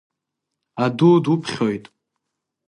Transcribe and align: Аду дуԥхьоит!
Аду 0.83 1.09
дуԥхьоит! 1.23 1.85